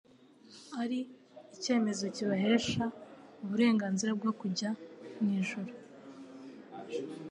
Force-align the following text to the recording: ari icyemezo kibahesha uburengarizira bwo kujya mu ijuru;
ari 0.81 0.99
icyemezo 1.55 2.05
kibahesha 2.15 2.83
uburengarizira 3.43 4.11
bwo 4.19 4.31
kujya 4.39 4.69
mu 5.19 5.29
ijuru; 5.39 5.71